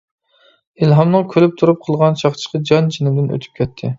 ئىلھامنىڭ 0.85 1.27
كۈلۈپ 1.33 1.53
تۇرۇپ 1.59 1.85
قىلغان 1.89 2.19
چاقچىقى 2.23 2.65
جان-جىنىمدىن 2.71 3.31
ئۆتۈپ 3.37 3.61
كەتتى. 3.61 3.89